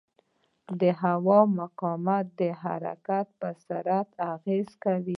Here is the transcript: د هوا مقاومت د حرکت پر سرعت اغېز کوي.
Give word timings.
د 0.81 0.83
هوا 1.01 1.39
مقاومت 1.59 2.25
د 2.39 2.41
حرکت 2.61 3.27
پر 3.39 3.53
سرعت 3.67 4.09
اغېز 4.33 4.69
کوي. 4.83 5.09